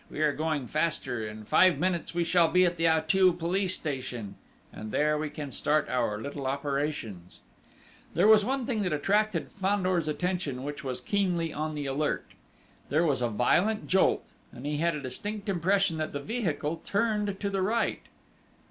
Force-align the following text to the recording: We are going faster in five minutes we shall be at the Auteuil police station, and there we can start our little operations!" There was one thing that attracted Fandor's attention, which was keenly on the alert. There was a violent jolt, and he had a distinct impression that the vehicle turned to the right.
We 0.09 0.19
are 0.21 0.33
going 0.33 0.65
faster 0.65 1.23
in 1.27 1.45
five 1.45 1.77
minutes 1.77 2.15
we 2.15 2.23
shall 2.23 2.47
be 2.47 2.65
at 2.65 2.77
the 2.77 2.89
Auteuil 2.89 3.33
police 3.33 3.75
station, 3.75 4.33
and 4.73 4.91
there 4.91 5.15
we 5.15 5.29
can 5.29 5.51
start 5.51 5.87
our 5.89 6.19
little 6.19 6.47
operations!" 6.47 7.41
There 8.15 8.27
was 8.27 8.43
one 8.43 8.65
thing 8.65 8.81
that 8.81 8.93
attracted 8.93 9.51
Fandor's 9.51 10.07
attention, 10.07 10.63
which 10.63 10.83
was 10.83 11.01
keenly 11.01 11.53
on 11.53 11.75
the 11.75 11.85
alert. 11.85 12.25
There 12.89 13.05
was 13.05 13.21
a 13.21 13.29
violent 13.29 13.85
jolt, 13.87 14.25
and 14.51 14.65
he 14.65 14.77
had 14.77 14.95
a 14.95 15.01
distinct 15.03 15.47
impression 15.47 15.97
that 15.97 16.13
the 16.13 16.19
vehicle 16.19 16.81
turned 16.83 17.39
to 17.39 17.49
the 17.51 17.61
right. 17.61 18.01